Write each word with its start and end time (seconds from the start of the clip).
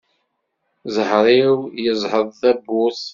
Ẓẓher-iw 0.95 1.55
yeẓheḍ 1.83 2.27
tabburt. 2.41 3.03